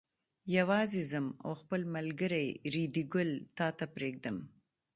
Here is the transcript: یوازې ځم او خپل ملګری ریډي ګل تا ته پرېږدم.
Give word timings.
یوازې 0.57 1.01
ځم 1.11 1.25
او 1.45 1.51
خپل 1.61 1.81
ملګری 1.95 2.47
ریډي 2.73 3.03
ګل 3.13 3.29
تا 3.57 3.67
ته 3.77 3.85
پرېږدم. 3.95 4.37